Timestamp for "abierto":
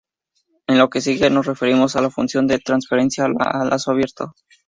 3.91-4.33